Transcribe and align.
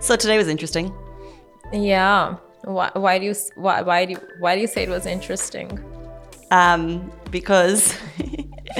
So 0.00 0.16
today 0.16 0.38
was 0.38 0.48
interesting. 0.48 0.94
Yeah. 1.72 2.36
Why, 2.64 2.90
why 2.94 3.18
do 3.18 3.26
you 3.26 3.34
why, 3.54 3.82
why 3.82 4.06
do 4.06 4.12
you, 4.12 4.20
why 4.38 4.54
do 4.54 4.60
you 4.62 4.66
say 4.66 4.82
it 4.84 4.88
was 4.88 5.04
interesting? 5.06 5.78
Um, 6.50 7.12
because 7.30 7.94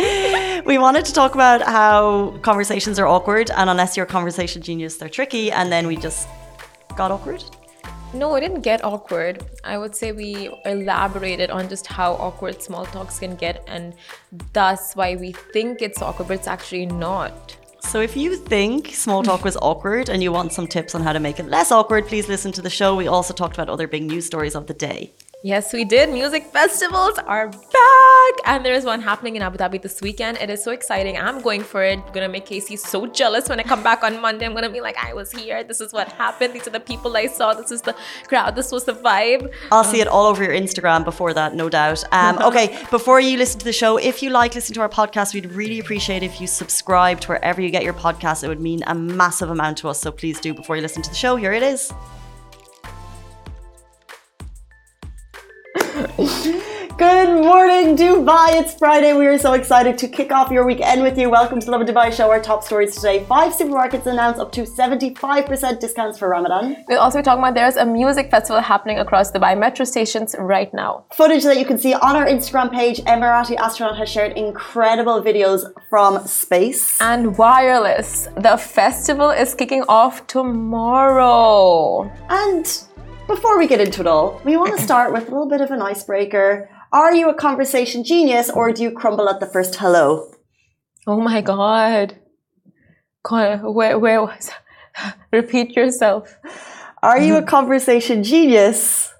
we 0.66 0.78
wanted 0.78 1.04
to 1.04 1.12
talk 1.12 1.34
about 1.34 1.62
how 1.62 2.38
conversations 2.42 2.98
are 2.98 3.06
awkward, 3.06 3.50
and 3.50 3.70
unless 3.70 3.96
you're 3.96 4.06
a 4.06 4.08
conversation 4.08 4.62
genius, 4.62 4.96
they're 4.96 5.08
tricky. 5.08 5.52
And 5.52 5.70
then 5.70 5.86
we 5.86 5.96
just 5.96 6.26
got 6.96 7.10
awkward. 7.10 7.44
No, 8.12 8.34
it 8.34 8.40
didn't 8.40 8.62
get 8.62 8.82
awkward. 8.82 9.44
I 9.62 9.78
would 9.78 9.94
say 9.94 10.12
we 10.12 10.50
elaborated 10.64 11.50
on 11.50 11.68
just 11.68 11.86
how 11.86 12.14
awkward 12.14 12.60
small 12.60 12.86
talks 12.86 13.18
can 13.18 13.36
get, 13.36 13.62
and 13.68 13.94
thus 14.52 14.94
why 14.94 15.16
we 15.16 15.32
think 15.32 15.82
it's 15.82 16.02
awkward, 16.02 16.28
but 16.28 16.34
it's 16.38 16.48
actually 16.48 16.86
not. 16.86 17.56
So 17.82 18.00
if 18.00 18.16
you 18.16 18.36
think 18.36 18.94
small 18.94 19.22
talk 19.22 19.42
was 19.42 19.56
awkward 19.56 20.08
and 20.08 20.22
you 20.22 20.30
want 20.30 20.52
some 20.52 20.66
tips 20.66 20.94
on 20.94 21.02
how 21.02 21.12
to 21.12 21.20
make 21.20 21.40
it 21.40 21.46
less 21.46 21.72
awkward, 21.72 22.06
please 22.06 22.28
listen 22.28 22.52
to 22.52 22.62
the 22.62 22.70
show. 22.70 22.94
We 22.94 23.08
also 23.08 23.34
talked 23.34 23.56
about 23.56 23.68
other 23.68 23.88
big 23.88 24.04
news 24.04 24.26
stories 24.26 24.54
of 24.54 24.66
the 24.66 24.74
day. 24.74 25.12
Yes, 25.42 25.72
we 25.72 25.84
did. 25.84 26.10
Music 26.10 26.44
festivals 26.52 27.18
are 27.26 27.48
back, 27.48 28.09
and 28.44 28.64
there's 28.64 28.84
one 28.84 29.00
happening 29.00 29.36
in 29.36 29.42
Abu 29.42 29.58
Dhabi 29.58 29.80
this 29.80 30.00
weekend. 30.00 30.38
It 30.38 30.50
is 30.50 30.62
so 30.62 30.70
exciting. 30.72 31.16
I'm 31.18 31.40
going 31.40 31.62
for 31.62 31.82
it. 31.82 31.98
I'm 31.98 32.12
gonna 32.12 32.28
make 32.28 32.46
Casey 32.46 32.76
so 32.76 33.06
jealous 33.06 33.48
when 33.48 33.60
I 33.60 33.62
come 33.62 33.82
back 33.82 34.02
on 34.02 34.20
Monday. 34.20 34.46
I'm 34.46 34.54
gonna 34.54 34.70
be 34.70 34.80
like, 34.80 34.96
I 34.96 35.14
was 35.14 35.30
here. 35.30 35.62
This 35.64 35.80
is 35.80 35.92
what 35.92 36.08
happened. 36.12 36.54
These 36.54 36.66
are 36.66 36.70
the 36.70 36.80
people 36.80 37.16
I 37.16 37.26
saw. 37.26 37.54
This 37.54 37.70
is 37.70 37.82
the 37.82 37.94
crowd. 38.28 38.56
This 38.56 38.72
was 38.72 38.84
the 38.84 38.94
vibe. 38.94 39.52
I'll 39.72 39.84
see 39.84 40.00
it 40.00 40.08
all 40.08 40.26
over 40.26 40.42
your 40.42 40.52
Instagram 40.52 41.04
before 41.04 41.34
that, 41.34 41.54
no 41.54 41.68
doubt. 41.68 42.04
Um, 42.12 42.38
okay, 42.48 42.78
before 42.90 43.20
you 43.20 43.36
listen 43.36 43.58
to 43.60 43.64
the 43.64 43.72
show, 43.72 43.96
if 43.96 44.22
you 44.22 44.30
like 44.30 44.54
listening 44.54 44.74
to 44.74 44.80
our 44.80 44.88
podcast, 44.88 45.34
we'd 45.34 45.50
really 45.52 45.78
appreciate 45.78 46.22
if 46.22 46.40
you 46.40 46.46
subscribe 46.46 47.20
to 47.20 47.28
wherever 47.28 47.60
you 47.60 47.70
get 47.70 47.84
your 47.84 47.94
podcast. 47.94 48.44
It 48.44 48.48
would 48.48 48.60
mean 48.60 48.82
a 48.86 48.94
massive 48.94 49.50
amount 49.50 49.78
to 49.78 49.88
us. 49.88 50.00
So 50.00 50.12
please 50.12 50.40
do 50.40 50.54
before 50.54 50.76
you 50.76 50.82
listen 50.82 51.02
to 51.02 51.10
the 51.10 51.16
show. 51.16 51.36
Here 51.36 51.52
it 51.52 51.62
is. 51.62 51.92
Morning, 57.50 57.96
Dubai. 57.96 58.48
It's 58.60 58.74
Friday. 58.74 59.12
We 59.12 59.26
are 59.26 59.36
so 59.36 59.54
excited 59.54 59.98
to 60.02 60.06
kick 60.06 60.30
off 60.30 60.52
your 60.52 60.64
weekend 60.64 61.02
with 61.02 61.18
you. 61.18 61.28
Welcome 61.28 61.58
to 61.58 61.68
Lovin 61.72 61.88
Dubai 61.88 62.08
Show. 62.16 62.30
Our 62.30 62.40
top 62.40 62.62
stories 62.62 62.94
today. 62.94 63.24
Five 63.24 63.50
supermarkets 63.58 64.06
announce 64.06 64.38
up 64.38 64.52
to 64.52 64.60
75% 64.62 65.80
discounts 65.80 66.16
for 66.20 66.28
Ramadan. 66.28 66.84
We'll 66.86 67.00
also 67.00 67.18
be 67.18 67.24
talking 67.24 67.42
about 67.42 67.56
there's 67.56 67.74
a 67.74 67.84
music 67.84 68.30
festival 68.30 68.60
happening 68.62 69.00
across 69.00 69.32
Dubai 69.32 69.58
metro 69.58 69.84
stations 69.84 70.36
right 70.38 70.72
now. 70.72 71.06
Footage 71.12 71.42
that 71.42 71.58
you 71.58 71.64
can 71.64 71.76
see 71.76 71.92
on 71.92 72.14
our 72.14 72.26
Instagram 72.34 72.70
page. 72.70 72.98
Emirati 73.14 73.56
astronaut 73.56 73.98
has 73.98 74.08
shared 74.08 74.32
incredible 74.38 75.20
videos 75.20 75.60
from 75.88 76.24
space. 76.28 77.00
And 77.00 77.36
wireless. 77.36 78.28
The 78.36 78.58
festival 78.58 79.30
is 79.30 79.56
kicking 79.56 79.82
off 79.88 80.24
tomorrow. 80.28 82.12
And 82.28 82.64
before 83.26 83.58
we 83.58 83.66
get 83.66 83.80
into 83.80 84.02
it 84.02 84.06
all, 84.06 84.40
we 84.44 84.56
want 84.56 84.76
to 84.76 84.82
start 84.82 85.12
with 85.12 85.24
a 85.26 85.32
little 85.32 85.48
bit 85.48 85.60
of 85.60 85.72
an 85.72 85.82
icebreaker. 85.82 86.68
Are 86.92 87.14
you 87.14 87.28
a 87.28 87.34
conversation 87.34 88.02
genius 88.02 88.50
or 88.50 88.72
do 88.72 88.82
you 88.82 88.90
crumble 88.90 89.28
at 89.28 89.38
the 89.38 89.46
first 89.46 89.76
hello? 89.76 90.34
Oh 91.06 91.20
my 91.20 91.40
god. 91.40 92.16
God, 93.22 93.62
where, 93.62 93.96
where 93.96 94.22
was 94.22 94.50
Repeat 95.32 95.76
yourself. 95.76 96.36
Are 97.00 97.20
you 97.20 97.36
a 97.36 97.42
conversation 97.56 98.24
genius 98.24 99.14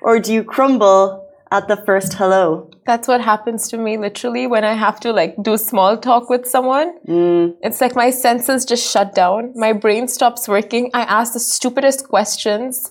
or 0.00 0.18
do 0.18 0.32
you 0.32 0.42
crumble 0.42 1.28
at 1.52 1.68
the 1.68 1.76
first 1.76 2.14
hello? 2.14 2.68
That's 2.86 3.06
what 3.06 3.20
happens 3.20 3.68
to 3.68 3.78
me 3.78 3.98
literally 3.98 4.48
when 4.48 4.64
I 4.64 4.72
have 4.74 4.98
to 5.00 5.12
like 5.12 5.36
do 5.40 5.56
small 5.56 5.96
talk 5.96 6.28
with 6.28 6.44
someone. 6.48 6.98
Mm. 7.06 7.54
It's 7.62 7.80
like 7.80 7.94
my 7.94 8.10
senses 8.10 8.64
just 8.64 8.90
shut 8.90 9.14
down. 9.14 9.52
My 9.54 9.72
brain 9.72 10.08
stops 10.08 10.48
working. 10.48 10.90
I 10.92 11.02
ask 11.02 11.34
the 11.34 11.40
stupidest 11.40 12.08
questions. 12.08 12.90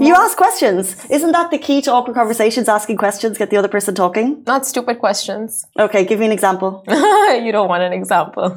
You 0.00 0.14
ask 0.14 0.36
questions. 0.36 0.96
Isn't 1.08 1.30
that 1.32 1.52
the 1.52 1.58
key 1.58 1.80
to 1.82 1.92
awkward 1.92 2.14
conversations? 2.14 2.68
Asking 2.68 2.96
questions, 2.96 3.38
get 3.38 3.50
the 3.50 3.56
other 3.56 3.68
person 3.68 3.94
talking? 3.94 4.42
Not 4.44 4.66
stupid 4.66 4.98
questions. 4.98 5.64
Okay, 5.78 6.04
give 6.04 6.18
me 6.18 6.26
an 6.26 6.32
example. 6.32 6.82
you 6.88 7.52
don't 7.52 7.68
want 7.68 7.84
an 7.84 7.92
example. 7.92 8.52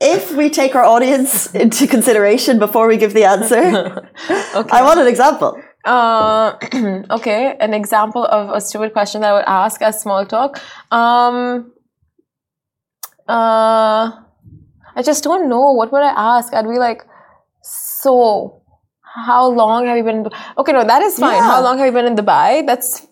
if 0.00 0.32
we 0.36 0.50
take 0.50 0.74
our 0.74 0.84
audience 0.84 1.54
into 1.54 1.86
consideration 1.86 2.58
before 2.58 2.86
we 2.86 2.98
give 2.98 3.14
the 3.14 3.24
answer, 3.24 3.56
okay. 4.54 4.70
I 4.70 4.82
want 4.82 5.00
an 5.00 5.06
example. 5.06 5.58
Uh, 5.82 6.52
okay, 7.10 7.56
an 7.60 7.72
example 7.72 8.26
of 8.26 8.50
a 8.50 8.60
stupid 8.60 8.92
question 8.92 9.22
that 9.22 9.30
I 9.30 9.32
would 9.32 9.46
ask 9.46 9.80
as 9.80 10.02
small 10.02 10.26
talk. 10.26 10.60
Um, 10.90 11.72
uh, 13.26 14.10
I 14.94 15.02
just 15.02 15.24
don't 15.24 15.48
know. 15.48 15.72
What 15.72 15.90
would 15.92 16.02
I 16.02 16.36
ask? 16.36 16.52
I'd 16.52 16.68
be 16.68 16.78
like, 16.78 17.06
so 17.62 18.62
how 19.02 19.46
long 19.48 19.86
have 19.86 19.96
you 19.96 20.04
been? 20.04 20.26
Okay, 20.58 20.72
no, 20.72 20.84
that 20.84 21.02
is 21.02 21.18
fine. 21.18 21.34
Yeah. 21.36 21.42
How 21.42 21.62
long 21.62 21.78
have 21.78 21.86
you 21.86 21.92
been 21.92 22.06
in 22.06 22.16
Dubai? 22.16 22.66
That's 22.66 23.06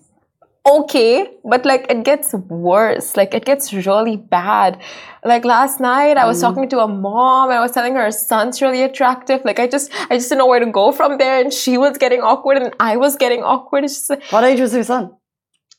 okay, 0.66 1.27
but 1.44 1.65
like 1.65 1.87
it 1.91 2.05
gets 2.05 2.33
worse. 2.34 3.16
Like 3.16 3.34
it 3.34 3.44
gets 3.44 3.72
really 3.72 4.16
bad. 4.16 4.81
Like 5.25 5.44
last 5.44 5.81
night, 5.81 6.16
I 6.16 6.27
was 6.27 6.38
Mm. 6.38 6.43
talking 6.43 6.69
to 6.71 6.81
a 6.81 6.88
mom 6.88 7.50
and 7.50 7.59
I 7.59 7.61
was 7.61 7.72
telling 7.72 7.94
her 7.94 8.03
her 8.05 8.11
son's 8.11 8.61
really 8.62 8.83
attractive. 8.83 9.43
Like 9.44 9.59
I 9.59 9.66
just, 9.66 9.91
I 10.11 10.16
just 10.16 10.28
didn't 10.28 10.38
know 10.38 10.47
where 10.47 10.61
to 10.61 10.67
go 10.67 10.93
from 10.93 11.19
there, 11.19 11.41
and 11.41 11.53
she 11.53 11.77
was 11.78 11.99
getting 11.99 12.21
awkward 12.21 12.56
and 12.59 12.75
I 12.81 12.97
was 12.97 13.17
getting 13.17 13.43
awkward. 13.43 13.84
It's 13.84 13.97
just, 13.99 14.11
like- 14.11 14.25
What 14.32 14.44
age 14.44 14.61
was 14.61 14.75
your 14.75 14.84
son? 14.84 15.11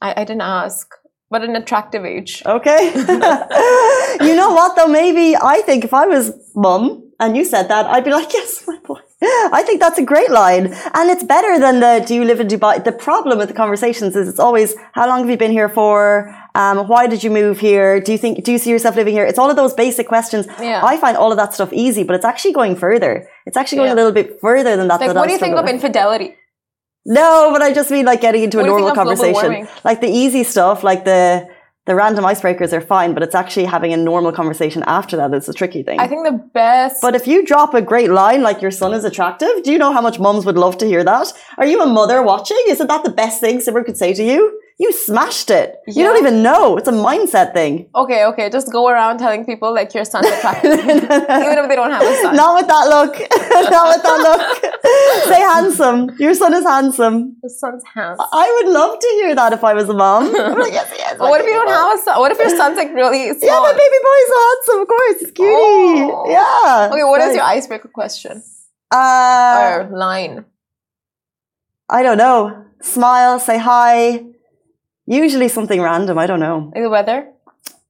I, 0.01 0.13
I 0.21 0.23
didn't 0.23 0.41
ask, 0.41 0.87
but 1.29 1.43
an 1.43 1.55
attractive 1.55 2.05
age. 2.05 2.41
Okay. 2.45 2.91
you 4.21 4.35
know 4.35 4.51
what 4.53 4.75
though? 4.75 4.87
Maybe 4.87 5.35
I 5.35 5.61
think 5.65 5.83
if 5.83 5.93
I 5.93 6.05
was 6.07 6.31
mum 6.55 7.00
and 7.21 7.37
you 7.37 7.43
said 7.45 7.65
that, 7.69 7.85
I'd 7.85 8.03
be 8.03 8.11
like, 8.19 8.33
yes, 8.39 8.63
my 8.67 8.77
boy. 8.89 8.99
I 9.23 9.61
think 9.67 9.79
that's 9.79 9.99
a 9.99 10.03
great 10.13 10.31
line. 10.31 10.65
And 10.97 11.05
it's 11.13 11.23
better 11.35 11.53
than 11.59 11.79
the, 11.79 12.03
do 12.07 12.15
you 12.15 12.25
live 12.25 12.39
in 12.39 12.47
Dubai? 12.47 12.83
The 12.83 12.91
problem 12.91 13.37
with 13.37 13.49
the 13.49 13.53
conversations 13.63 14.15
is 14.15 14.27
it's 14.27 14.39
always, 14.39 14.69
how 14.93 15.07
long 15.07 15.19
have 15.21 15.29
you 15.29 15.37
been 15.37 15.51
here 15.51 15.69
for? 15.69 16.35
Um, 16.55 16.87
why 16.87 17.05
did 17.07 17.23
you 17.23 17.29
move 17.29 17.59
here? 17.59 17.99
Do 18.01 18.11
you 18.11 18.17
think, 18.17 18.43
do 18.43 18.51
you 18.51 18.57
see 18.57 18.71
yourself 18.71 18.95
living 18.95 19.13
here? 19.13 19.25
It's 19.31 19.37
all 19.37 19.49
of 19.51 19.55
those 19.61 19.73
basic 19.75 20.07
questions. 20.07 20.47
Yeah. 20.59 20.81
I 20.83 20.97
find 20.97 21.15
all 21.15 21.31
of 21.31 21.37
that 21.37 21.53
stuff 21.53 21.71
easy, 21.71 22.03
but 22.03 22.15
it's 22.15 22.25
actually 22.25 22.53
going 22.53 22.75
further. 22.75 23.13
It's 23.45 23.55
actually 23.55 23.77
going 23.77 23.89
Yeah. 23.89 23.93
a 23.93 23.99
little 24.01 24.11
bit 24.11 24.39
further 24.41 24.75
than 24.75 24.87
that. 24.87 24.99
Like, 24.99 25.09
that 25.09 25.17
I 25.17 25.19
what 25.19 25.27
do 25.27 25.33
you 25.33 25.39
think 25.45 25.55
of 25.55 25.65
with. 25.65 25.75
infidelity? 25.75 26.35
No, 27.05 27.49
but 27.53 27.61
I 27.61 27.73
just 27.73 27.89
mean 27.91 28.05
like 28.05 28.21
getting 28.21 28.43
into 28.43 28.57
What 28.57 28.65
a 28.65 28.69
normal 28.69 28.89
think 28.89 28.97
of 28.97 29.05
global 29.05 29.33
conversation. 29.33 29.67
Like 29.83 30.01
the 30.01 30.09
easy 30.23 30.43
stuff, 30.43 30.83
like 30.83 31.05
the 31.05 31.47
the 31.85 31.95
random 31.95 32.23
icebreakers 32.23 32.73
are 32.73 32.81
fine, 32.81 33.13
but 33.13 33.23
it's 33.23 33.33
actually 33.33 33.65
having 33.65 33.91
a 33.91 33.97
normal 33.97 34.31
conversation 34.31 34.83
after 34.85 35.17
that 35.17 35.31
that's 35.31 35.47
the 35.47 35.53
tricky 35.53 35.81
thing. 35.81 35.99
I 35.99 36.07
think 36.07 36.25
the 36.25 36.37
best. 36.53 37.01
but 37.01 37.15
if 37.15 37.25
you 37.25 37.43
drop 37.43 37.73
a 37.73 37.81
great 37.81 38.11
line 38.11 38.43
like 38.43 38.61
your 38.61 38.71
son 38.71 38.93
is 38.93 39.03
attractive, 39.03 39.63
do 39.63 39.71
you 39.71 39.77
know 39.79 39.91
how 39.91 40.01
much 40.01 40.19
mums 40.19 40.45
would 40.45 40.57
love 40.57 40.77
to 40.79 40.85
hear 40.85 41.03
that? 41.03 41.33
Are 41.57 41.65
you 41.65 41.81
a 41.81 41.87
mother 41.87 42.21
watching? 42.21 42.61
Isn't 42.67 42.87
that 42.87 43.03
the 43.03 43.09
best 43.09 43.41
thing 43.41 43.59
someone 43.61 43.83
could 43.83 43.97
say 43.97 44.13
to 44.13 44.23
you? 44.23 44.59
You 44.83 44.89
smashed 44.91 45.49
it. 45.51 45.67
You 45.87 46.03
don't 46.05 46.17
even 46.23 46.41
know. 46.41 46.75
It's 46.77 46.87
a 46.87 46.97
mindset 47.07 47.53
thing. 47.57 47.73
okay, 48.01 48.25
okay, 48.29 48.45
just 48.49 48.71
go 48.77 48.81
around 48.93 49.19
telling 49.23 49.45
people 49.49 49.69
like 49.79 49.93
your 49.97 50.05
son's 50.11 50.25
attractive, 50.35 50.73
even 50.73 51.55
if 51.61 51.65
they 51.69 51.75
don't 51.79 51.91
have 51.97 52.01
a 52.01 52.15
son. 52.23 52.35
Not 52.41 52.51
with 52.57 52.67
that 52.73 52.85
look. 52.95 53.13
Not 53.75 53.85
with 53.93 54.03
that 54.07 54.19
look. 54.27 54.43
Say 55.31 55.39
handsome. 55.53 55.99
Your 56.23 56.33
son 56.41 56.51
is 56.59 56.65
handsome. 56.65 57.17
Your 57.43 57.49
son's 57.63 57.83
handsome. 57.93 58.25
I 58.43 58.47
would 58.55 58.69
love 58.73 58.97
to 59.03 59.07
hear 59.19 59.35
that 59.35 59.53
if 59.53 59.63
I 59.63 59.73
was 59.75 59.87
a 59.87 59.93
mom. 59.93 60.23
I'm 60.35 60.57
like, 60.57 60.73
yes, 60.73 60.91
yes. 60.97 61.19
What 61.19 61.39
if 61.41 61.45
you 61.47 61.53
don't 61.53 61.69
have 61.69 61.99
a 61.99 62.01
son? 62.03 62.19
What 62.19 62.31
if 62.31 62.39
your 62.39 62.49
son's 62.61 62.77
like 62.77 62.91
really 63.01 63.21
small? 63.37 63.49
Yeah, 63.51 63.59
my 63.69 63.73
baby 63.83 63.99
boy 64.07 64.17
is 64.23 64.29
so 64.33 64.39
handsome, 64.47 64.79
of 64.81 64.87
course. 64.93 65.17
It's 65.21 65.31
cutie. 65.39 65.53
Oh. 65.53 66.25
Yeah. 66.37 66.89
Okay, 66.91 67.03
what 67.03 67.21
is 67.21 67.27
Right. 67.27 67.35
your 67.35 67.43
icebreaker 67.43 67.89
question 67.99 68.41
Uh, 68.91 69.55
or 69.61 69.89
line? 70.05 70.45
I 71.87 72.01
don't 72.01 72.17
know. 72.17 72.65
Smile, 72.81 73.39
say 73.39 73.57
hi. 73.59 74.25
Usually 75.11 75.49
something 75.49 75.81
random. 75.81 76.17
I 76.17 76.25
don't 76.25 76.39
know. 76.39 76.71
Like 76.73 76.83
the 76.83 76.89
weather? 76.89 77.27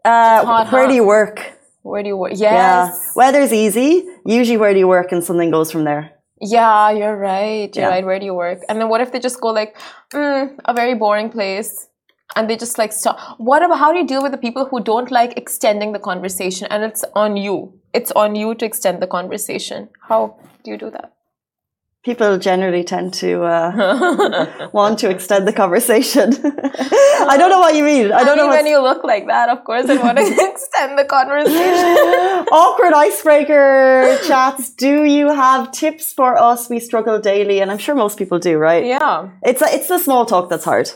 Uh, 0.03 0.43
hot, 0.43 0.71
where 0.71 0.83
huh? 0.83 0.89
do 0.89 0.95
you 0.95 1.03
work? 1.05 1.37
Where 1.83 2.01
do 2.01 2.09
you 2.09 2.17
work? 2.17 2.33
Yeah. 2.35 2.87
Yes. 2.87 3.11
Weather's 3.15 3.53
easy. 3.53 4.07
Usually, 4.25 4.57
where 4.57 4.73
do 4.73 4.79
you 4.79 4.87
work? 4.87 5.11
And 5.11 5.23
something 5.23 5.51
goes 5.51 5.71
from 5.71 5.83
there. 5.83 6.11
Yeah, 6.41 6.89
you're 6.89 7.15
right. 7.15 7.69
You're 7.75 7.85
Yeah. 7.85 7.89
right. 7.89 8.03
Where 8.03 8.17
do 8.19 8.25
you 8.25 8.33
work? 8.33 8.59
And 8.67 8.81
then 8.81 8.89
what 8.89 9.01
if 9.01 9.11
they 9.11 9.19
just 9.19 9.39
go 9.39 9.49
like, 9.49 9.77
mm, 10.09 10.57
a 10.65 10.73
very 10.73 10.95
boring 10.95 11.29
place, 11.29 11.87
and 12.35 12.49
they 12.49 12.57
just 12.57 12.79
like 12.79 12.91
stop? 12.91 13.19
What 13.37 13.61
about 13.61 13.77
how 13.77 13.91
do 13.91 13.99
you 13.99 14.07
deal 14.07 14.23
with 14.23 14.31
the 14.31 14.39
people 14.39 14.65
who 14.65 14.79
don't 14.79 15.11
like 15.11 15.37
extending 15.37 15.91
the 15.91 15.99
conversation, 15.99 16.67
and 16.71 16.83
it's 16.83 17.05
on 17.13 17.37
you? 17.37 17.57
It's 17.93 18.11
on 18.23 18.33
you 18.33 18.55
to 18.55 18.65
extend 18.65 18.99
the 18.99 19.11
conversation. 19.17 19.89
How 20.09 20.21
do 20.63 20.71
you 20.71 20.77
do 20.77 20.89
that? 20.89 21.13
People 22.03 22.39
generally 22.39 22.83
tend 22.83 23.13
to 23.15 23.43
uh, 23.43 24.69
want 24.73 24.97
to 24.99 25.09
extend 25.11 25.47
the 25.47 25.53
conversation. 25.53 26.33
I 26.33 27.35
don't 27.37 27.51
know 27.51 27.59
what 27.59 27.75
you 27.75 27.83
mean. 27.83 28.11
I 28.11 28.23
don't 28.23 28.37
know 28.37 28.43
mean, 28.43 28.49
what 28.49 28.57
when 28.63 28.65
you 28.65 28.81
look 28.81 29.03
like 29.03 29.27
that, 29.27 29.49
of 29.49 29.63
course, 29.63 29.87
I 29.87 29.97
want 29.97 30.17
to 30.17 30.23
extend 30.25 30.97
the 30.97 31.05
conversation. 31.05 32.47
awkward 32.51 32.93
icebreaker 32.93 34.17
chats. 34.27 34.71
Do 34.71 35.03
you 35.03 35.27
have 35.31 35.71
tips 35.71 36.11
for 36.11 36.35
us? 36.41 36.71
We 36.71 36.79
struggle 36.79 37.19
daily, 37.19 37.61
and 37.61 37.71
I'm 37.71 37.77
sure 37.77 37.93
most 37.93 38.17
people 38.17 38.39
do, 38.39 38.57
right? 38.57 38.83
Yeah, 38.83 39.29
It's 39.43 39.61
it's 39.61 39.87
the 39.87 39.99
small 39.99 40.25
talk 40.25 40.49
that's 40.49 40.65
hard. 40.65 40.89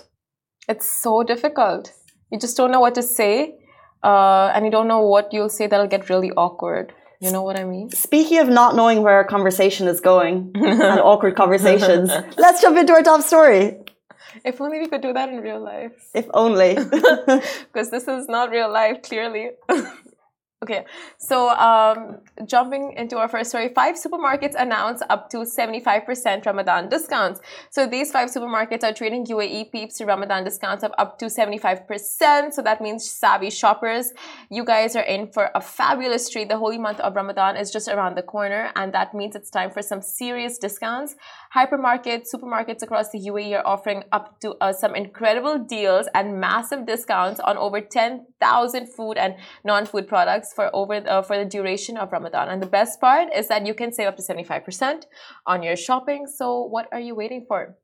it's 0.67 0.89
so 0.91 1.21
difficult. 1.21 1.91
You 2.31 2.39
just 2.39 2.57
don't 2.57 2.71
know 2.71 2.79
what 2.79 2.95
to 2.95 3.03
say, 3.03 3.59
uh, 4.03 4.51
and 4.55 4.65
you 4.65 4.71
don't 4.71 4.87
know 4.87 5.01
what 5.01 5.31
you'll 5.31 5.49
say 5.49 5.67
that'll 5.67 5.87
get 5.95 6.09
really 6.09 6.31
awkward. 6.31 6.93
You 7.19 7.31
know 7.31 7.43
what 7.43 7.57
I 7.59 7.63
mean? 7.63 7.89
Speaking 7.91 8.39
of 8.39 8.49
not 8.49 8.75
knowing 8.75 9.01
where 9.01 9.19
a 9.19 9.27
conversation 9.27 9.87
is 9.87 9.99
going 10.01 10.51
and 10.55 10.99
awkward 10.99 11.35
conversations, 11.35 12.11
let's 12.37 12.61
jump 12.61 12.77
into 12.77 12.93
our 12.93 13.03
top 13.03 13.21
story. 13.21 13.77
If 14.43 14.59
only 14.59 14.79
we 14.79 14.87
could 14.87 15.01
do 15.01 15.13
that 15.13 15.29
in 15.29 15.39
real 15.39 15.61
life. 15.61 15.93
If 16.13 16.27
only. 16.33 16.75
Because 17.73 17.89
this 17.89 18.07
is 18.07 18.27
not 18.27 18.51
real 18.51 18.69
life, 18.71 19.01
clearly. 19.01 19.51
Okay, 20.63 20.85
so 21.17 21.49
um, 21.49 22.19
jumping 22.45 22.93
into 22.95 23.17
our 23.17 23.27
first 23.27 23.49
story, 23.49 23.69
five 23.75 23.95
supermarkets 23.95 24.55
announced 24.57 25.03
up 25.09 25.29
to 25.29 25.39
75% 25.39 26.45
Ramadan 26.45 26.87
discounts. 26.87 27.41
So 27.69 27.85
these 27.85 28.09
five 28.09 28.29
supermarkets 28.29 28.81
are 28.83 28.93
trading 28.93 29.25
UAE 29.25 29.71
peeps 29.73 29.97
to 29.97 30.05
Ramadan 30.05 30.45
discounts 30.45 30.85
of 30.85 30.93
up 30.97 31.19
to 31.19 31.25
75%. 31.25 32.53
So 32.53 32.61
that 32.61 32.79
means 32.81 33.07
savvy 33.07 33.49
shoppers, 33.49 34.13
you 34.49 34.63
guys 34.63 34.95
are 34.95 35.03
in 35.03 35.27
for 35.27 35.51
a 35.53 35.61
fabulous 35.61 36.29
treat. 36.29 36.47
The 36.47 36.57
holy 36.57 36.77
month 36.77 37.01
of 37.01 37.15
Ramadan 37.15 37.57
is 37.57 37.69
just 37.69 37.89
around 37.89 38.15
the 38.15 38.23
corner, 38.23 38.71
and 38.77 38.93
that 38.93 39.13
means 39.13 39.35
it's 39.35 39.51
time 39.51 39.71
for 39.71 39.81
some 39.81 40.01
serious 40.01 40.57
discounts. 40.57 41.15
Hypermarkets, 41.53 42.33
supermarkets 42.33 42.81
across 42.81 43.09
the 43.11 43.19
UAE 43.19 43.59
are 43.59 43.67
offering 43.67 44.03
up 44.13 44.39
to 44.39 44.55
uh, 44.61 44.71
some 44.71 44.95
incredible 44.95 45.59
deals 45.59 46.07
and 46.15 46.39
massive 46.39 46.87
discounts 46.87 47.39
on 47.41 47.57
over 47.57 47.81
10,000 47.81 48.87
food 48.87 49.17
and 49.17 49.35
non-food 49.63 50.07
products 50.07 50.53
for 50.55 50.69
over 50.73 50.95
uh, 50.95 51.21
for 51.21 51.37
the 51.37 51.45
duration 51.45 51.97
of 51.97 52.11
Ramadan. 52.11 52.49
And 52.49 52.61
the 52.61 52.67
best 52.67 52.99
part 52.99 53.27
is 53.35 53.47
that 53.49 53.65
you 53.65 53.73
can 53.73 53.91
save 53.93 54.07
up 54.07 54.17
to 54.17 54.23
75% 54.23 55.03
on 55.45 55.63
your 55.63 55.75
shopping. 55.75 56.27
So 56.27 56.63
what 56.63 56.87
are 56.91 56.99
you 56.99 57.15
waiting 57.15 57.45
for? 57.47 57.75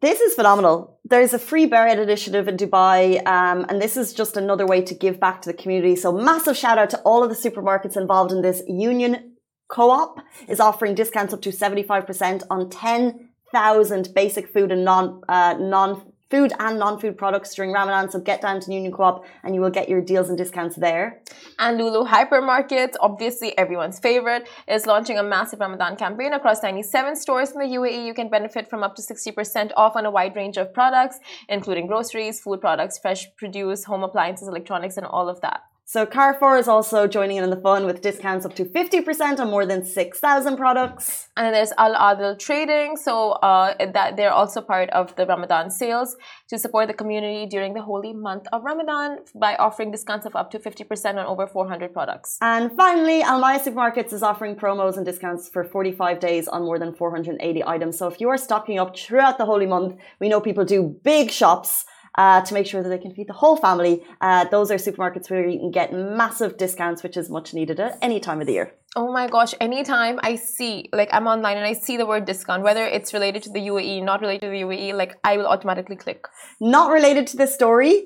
This 0.00 0.20
is 0.20 0.34
phenomenal. 0.34 0.98
There's 1.04 1.34
a 1.34 1.38
free 1.38 1.66
bread 1.66 1.98
initiative 1.98 2.48
in 2.48 2.56
Dubai, 2.56 3.26
um, 3.26 3.66
and 3.68 3.82
this 3.82 3.96
is 3.96 4.14
just 4.14 4.36
another 4.36 4.64
way 4.64 4.80
to 4.82 4.94
give 4.94 5.18
back 5.18 5.42
to 5.42 5.50
the 5.50 5.56
community. 5.62 5.96
So, 5.96 6.12
massive 6.12 6.56
shout 6.56 6.78
out 6.78 6.90
to 6.90 6.98
all 7.00 7.24
of 7.24 7.28
the 7.28 7.50
supermarkets 7.50 7.96
involved 7.96 8.32
in 8.32 8.40
this. 8.40 8.62
Union 8.68 9.34
Co-op 9.68 10.20
is 10.48 10.58
offering 10.58 10.94
discounts 10.94 11.34
up 11.34 11.42
to 11.42 11.50
75% 11.50 12.42
on 12.50 12.70
10,000 12.70 14.08
basic 14.14 14.52
food 14.52 14.72
and 14.72 14.84
non, 14.84 15.22
uh, 15.28 15.54
non 15.58 16.09
food 16.30 16.52
and 16.58 16.78
non-food 16.78 17.18
products 17.18 17.54
during 17.54 17.72
Ramadan. 17.72 18.10
So 18.10 18.20
get 18.20 18.40
down 18.40 18.60
to 18.60 18.72
Union 18.72 18.92
Co-op 18.92 19.24
and 19.42 19.54
you 19.54 19.60
will 19.60 19.70
get 19.70 19.88
your 19.88 20.00
deals 20.00 20.28
and 20.28 20.38
discounts 20.38 20.76
there. 20.76 21.20
And 21.58 21.76
Lulu 21.76 22.06
Hypermarket, 22.06 22.94
obviously 23.00 23.56
everyone's 23.58 23.98
favorite, 23.98 24.48
is 24.68 24.86
launching 24.86 25.18
a 25.18 25.22
massive 25.22 25.60
Ramadan 25.60 25.96
campaign 25.96 26.32
across 26.32 26.62
97 26.62 27.16
stores 27.16 27.50
in 27.50 27.58
the 27.58 27.76
UAE. 27.76 28.06
You 28.06 28.14
can 28.14 28.28
benefit 28.28 28.70
from 28.70 28.82
up 28.82 28.94
to 28.96 29.02
60% 29.02 29.72
off 29.76 29.96
on 29.96 30.06
a 30.06 30.10
wide 30.10 30.36
range 30.36 30.56
of 30.56 30.72
products, 30.72 31.18
including 31.48 31.86
groceries, 31.86 32.40
food 32.40 32.60
products, 32.60 32.98
fresh 32.98 33.26
produce, 33.36 33.84
home 33.84 34.04
appliances, 34.04 34.48
electronics, 34.48 34.96
and 34.96 35.06
all 35.06 35.28
of 35.28 35.40
that. 35.40 35.69
So 35.92 36.06
Carrefour 36.06 36.56
is 36.56 36.68
also 36.68 37.08
joining 37.08 37.38
in 37.38 37.42
on 37.42 37.50
the 37.50 37.56
fun 37.56 37.84
with 37.84 38.00
discounts 38.00 38.46
up 38.46 38.54
to 38.54 38.64
50% 38.64 39.40
on 39.40 39.50
more 39.50 39.66
than 39.66 39.84
6,000 39.84 40.56
products. 40.56 41.28
And 41.36 41.52
there's 41.52 41.72
Al 41.78 41.96
Adil 41.96 42.38
Trading, 42.38 42.96
so 42.96 43.32
uh, 43.32 43.74
that 43.92 44.16
they're 44.16 44.30
also 44.30 44.60
part 44.60 44.88
of 44.90 45.16
the 45.16 45.26
Ramadan 45.26 45.68
sales 45.68 46.16
to 46.48 46.58
support 46.60 46.86
the 46.86 46.94
community 46.94 47.44
during 47.44 47.74
the 47.74 47.82
holy 47.82 48.12
month 48.12 48.46
of 48.52 48.62
Ramadan 48.62 49.18
by 49.34 49.56
offering 49.56 49.90
discounts 49.90 50.26
of 50.26 50.36
up 50.36 50.52
to 50.52 50.60
50% 50.60 51.16
on 51.18 51.26
over 51.26 51.48
400 51.48 51.92
products. 51.92 52.38
And 52.40 52.70
finally, 52.76 53.24
Almaya 53.24 53.58
Supermarkets 53.58 54.12
is 54.12 54.22
offering 54.22 54.54
promos 54.54 54.96
and 54.96 55.04
discounts 55.04 55.48
for 55.48 55.64
45 55.64 56.20
days 56.20 56.46
on 56.46 56.62
more 56.62 56.78
than 56.78 56.94
480 56.94 57.64
items. 57.66 57.98
So 57.98 58.06
if 58.06 58.20
you 58.20 58.28
are 58.28 58.38
stocking 58.38 58.78
up 58.78 58.96
throughout 58.96 59.38
the 59.38 59.44
holy 59.44 59.66
month, 59.66 59.96
we 60.20 60.28
know 60.28 60.40
people 60.40 60.64
do 60.64 60.84
big 61.02 61.32
shops 61.32 61.84
uh, 62.16 62.40
to 62.42 62.54
make 62.54 62.66
sure 62.66 62.82
that 62.82 62.88
they 62.88 62.98
can 62.98 63.14
feed 63.14 63.28
the 63.28 63.32
whole 63.32 63.56
family. 63.56 64.02
Uh, 64.20 64.44
those 64.44 64.70
are 64.70 64.76
supermarkets 64.76 65.30
where 65.30 65.46
you 65.48 65.58
can 65.58 65.70
get 65.70 65.92
massive 65.92 66.56
discounts, 66.56 67.02
which 67.02 67.16
is 67.16 67.30
much 67.30 67.54
needed 67.54 67.80
at 67.80 67.98
any 68.02 68.20
time 68.20 68.40
of 68.40 68.46
the 68.46 68.52
year. 68.54 68.72
Oh 68.96 69.12
my 69.12 69.28
gosh, 69.28 69.54
anytime 69.60 70.18
I 70.22 70.34
see, 70.34 70.88
like 70.92 71.08
I'm 71.12 71.26
online 71.26 71.56
and 71.56 71.66
I 71.66 71.74
see 71.74 71.96
the 71.96 72.06
word 72.06 72.24
discount, 72.24 72.62
whether 72.62 72.84
it's 72.84 73.14
related 73.14 73.44
to 73.44 73.50
the 73.50 73.60
UAE, 73.60 74.02
not 74.04 74.20
related 74.20 74.46
to 74.46 74.50
the 74.50 74.62
UAE, 74.62 74.94
like 74.94 75.16
I 75.22 75.36
will 75.36 75.46
automatically 75.46 75.96
click. 75.96 76.26
Not 76.60 76.90
related 76.90 77.28
to 77.28 77.36
this 77.36 77.54
story, 77.54 78.04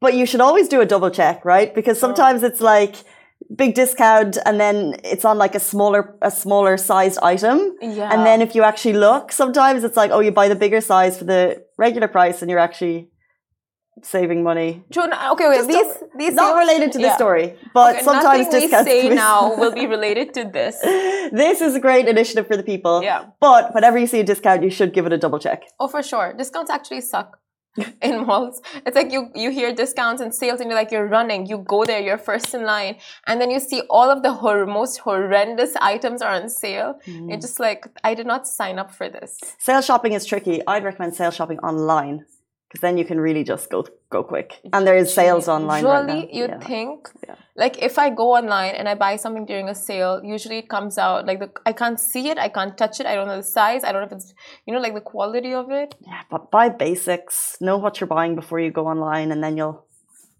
but 0.00 0.14
you 0.14 0.26
should 0.26 0.40
always 0.40 0.68
do 0.68 0.80
a 0.80 0.86
double 0.86 1.10
check, 1.10 1.44
right? 1.44 1.72
Because 1.72 2.00
sometimes 2.00 2.42
it's 2.42 2.60
like, 2.60 2.96
big 3.54 3.74
discount 3.74 4.38
and 4.44 4.58
then 4.58 4.96
it's 5.04 5.24
on 5.24 5.38
like 5.38 5.54
a 5.54 5.60
smaller 5.60 6.16
a 6.22 6.30
smaller 6.30 6.76
sized 6.76 7.18
item 7.22 7.76
yeah 7.80 8.10
and 8.12 8.26
then 8.26 8.40
if 8.40 8.54
you 8.54 8.62
actually 8.62 8.94
look 8.94 9.30
sometimes 9.30 9.84
it's 9.84 9.96
like 9.96 10.10
oh 10.10 10.20
you 10.20 10.32
buy 10.32 10.48
the 10.48 10.54
bigger 10.54 10.80
size 10.80 11.18
for 11.18 11.24
the 11.24 11.62
regular 11.76 12.08
price 12.08 12.42
and 12.42 12.50
you're 12.50 12.58
actually 12.58 13.08
saving 14.02 14.42
money. 14.42 14.84
Okay, 14.96 15.46
okay. 15.46 15.66
these 15.66 15.96
these 16.16 16.34
not 16.34 16.56
related 16.58 16.92
to 16.92 16.98
the 16.98 17.04
yeah. 17.04 17.16
story, 17.16 17.56
but 17.74 17.96
okay, 17.96 18.04
sometimes 18.04 18.46
nothing 18.46 18.60
discounts. 18.60 18.90
we 18.90 19.00
say 19.02 19.14
now 19.14 19.56
will 19.56 19.72
be 19.72 19.86
related 19.96 20.34
to 20.34 20.44
this. 20.44 20.80
this 20.80 21.60
is 21.60 21.74
a 21.74 21.80
great 21.80 22.06
initiative 22.08 22.46
for 22.46 22.56
the 22.56 22.62
people. 22.62 23.02
Yeah. 23.02 23.26
But 23.40 23.74
whenever 23.74 23.98
you 23.98 24.06
see 24.06 24.20
a 24.20 24.24
discount, 24.24 24.62
you 24.62 24.70
should 24.70 24.92
give 24.92 25.06
it 25.06 25.12
a 25.12 25.18
double 25.18 25.38
check. 25.38 25.64
Oh, 25.80 25.88
for 25.88 26.02
sure. 26.02 26.34
Discounts 26.36 26.70
actually 26.70 27.00
suck. 27.00 27.38
in 28.02 28.26
malls. 28.26 28.62
It's 28.86 28.96
like 28.96 29.12
you 29.12 29.28
you 29.34 29.50
hear 29.50 29.74
discounts 29.74 30.22
and 30.22 30.34
sales 30.34 30.60
and 30.60 30.70
you're 30.70 30.78
like 30.78 30.90
you're 30.90 31.06
running. 31.06 31.46
You 31.46 31.58
go 31.58 31.84
there, 31.84 32.00
you're 32.00 32.18
first 32.18 32.54
in 32.54 32.64
line, 32.64 32.96
and 33.26 33.38
then 33.40 33.50
you 33.50 33.60
see 33.60 33.82
all 33.90 34.10
of 34.10 34.22
the 34.22 34.32
hor- 34.32 34.66
most 34.66 34.98
horrendous 34.98 35.76
items 35.76 36.22
are 36.22 36.32
on 36.32 36.48
sale. 36.48 36.98
Mm. 37.06 37.28
You're 37.28 37.40
just 37.40 37.60
like, 37.60 37.86
I 38.02 38.14
did 38.14 38.26
not 38.26 38.46
sign 38.46 38.78
up 38.78 38.90
for 38.90 39.10
this. 39.10 39.38
Sale 39.58 39.82
shopping 39.82 40.12
is 40.12 40.24
tricky. 40.24 40.62
I'd 40.66 40.84
recommend 40.84 41.14
sale 41.14 41.30
shopping 41.30 41.58
online 41.58 42.24
because 42.68 42.80
then 42.80 42.98
you 42.98 43.04
can 43.04 43.20
really 43.20 43.44
just 43.44 43.70
go 43.70 43.86
go 44.10 44.22
quick. 44.22 44.60
And 44.72 44.86
there 44.86 44.96
is 44.96 45.12
sales 45.14 45.48
online 45.48 45.84
usually, 45.84 46.20
right 46.20 46.34
you 46.34 46.46
yeah. 46.46 46.58
think 46.58 47.08
yeah. 47.26 47.36
like 47.56 47.82
if 47.82 47.98
I 47.98 48.10
go 48.10 48.34
online 48.34 48.74
and 48.74 48.88
I 48.88 48.94
buy 48.94 49.16
something 49.16 49.46
during 49.46 49.68
a 49.68 49.74
sale, 49.74 50.20
usually 50.24 50.58
it 50.58 50.68
comes 50.68 50.98
out 50.98 51.26
like 51.26 51.38
the 51.38 51.50
I 51.64 51.72
can't 51.72 51.98
see 51.98 52.28
it, 52.28 52.38
I 52.38 52.48
can't 52.48 52.76
touch 52.76 53.00
it, 53.00 53.06
I 53.06 53.14
don't 53.14 53.28
know 53.28 53.36
the 53.36 53.42
size, 53.42 53.84
I 53.84 53.92
don't 53.92 54.02
know 54.02 54.06
if 54.06 54.12
it's 54.12 54.34
you 54.66 54.74
know 54.74 54.80
like 54.80 54.94
the 54.94 55.00
quality 55.00 55.54
of 55.54 55.70
it. 55.70 55.94
Yeah, 56.00 56.22
but 56.30 56.50
buy 56.50 56.68
basics. 56.68 57.56
Know 57.60 57.78
what 57.78 58.00
you're 58.00 58.08
buying 58.08 58.34
before 58.34 58.60
you 58.60 58.70
go 58.70 58.86
online, 58.86 59.32
and 59.32 59.42
then 59.42 59.56
you'll 59.56 59.85